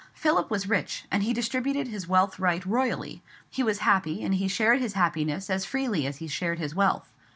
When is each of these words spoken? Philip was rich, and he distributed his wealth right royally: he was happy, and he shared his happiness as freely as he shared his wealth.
Philip 0.15 0.49
was 0.49 0.67
rich, 0.67 1.05
and 1.11 1.21
he 1.21 1.31
distributed 1.31 1.87
his 1.87 2.07
wealth 2.07 2.39
right 2.39 2.65
royally: 2.65 3.21
he 3.51 3.61
was 3.61 3.77
happy, 3.85 4.23
and 4.23 4.33
he 4.33 4.47
shared 4.47 4.79
his 4.81 4.93
happiness 4.93 5.47
as 5.47 5.63
freely 5.63 6.07
as 6.07 6.17
he 6.17 6.27
shared 6.27 6.57
his 6.57 6.73
wealth. 6.73 7.11